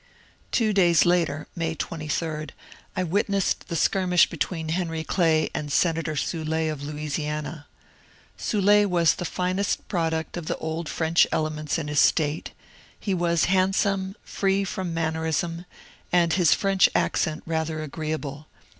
[0.51, 2.47] Two days later (May 23)
[2.95, 7.67] I witnessed the skirmish between Henry Clay and Senator Soul^ of Louisiana.
[8.35, 12.49] Soul^ was the finest product of the old French elements in his State;
[12.99, 15.65] he was handsome, free from mannerism,
[16.11, 18.47] and his French accent rather agreeable.